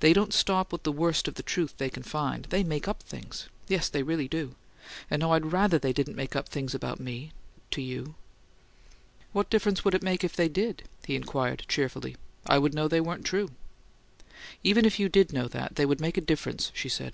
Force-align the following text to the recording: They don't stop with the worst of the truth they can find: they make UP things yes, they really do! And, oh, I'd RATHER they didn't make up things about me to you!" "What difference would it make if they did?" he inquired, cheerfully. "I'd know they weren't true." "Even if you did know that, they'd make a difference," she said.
They 0.00 0.12
don't 0.12 0.34
stop 0.34 0.72
with 0.72 0.82
the 0.82 0.92
worst 0.92 1.26
of 1.26 1.36
the 1.36 1.42
truth 1.42 1.78
they 1.78 1.88
can 1.88 2.02
find: 2.02 2.44
they 2.50 2.62
make 2.62 2.86
UP 2.86 3.02
things 3.02 3.48
yes, 3.66 3.88
they 3.88 4.02
really 4.02 4.28
do! 4.28 4.56
And, 5.10 5.22
oh, 5.22 5.30
I'd 5.30 5.52
RATHER 5.54 5.78
they 5.78 5.94
didn't 5.94 6.16
make 6.16 6.36
up 6.36 6.50
things 6.50 6.74
about 6.74 7.00
me 7.00 7.32
to 7.70 7.80
you!" 7.80 8.14
"What 9.32 9.48
difference 9.48 9.82
would 9.82 9.94
it 9.94 10.02
make 10.02 10.22
if 10.22 10.36
they 10.36 10.50
did?" 10.50 10.82
he 11.06 11.16
inquired, 11.16 11.64
cheerfully. 11.66 12.16
"I'd 12.46 12.74
know 12.74 12.88
they 12.88 13.00
weren't 13.00 13.24
true." 13.24 13.52
"Even 14.62 14.84
if 14.84 15.00
you 15.00 15.08
did 15.08 15.32
know 15.32 15.48
that, 15.48 15.76
they'd 15.76 15.98
make 15.98 16.18
a 16.18 16.20
difference," 16.20 16.70
she 16.74 16.90
said. 16.90 17.12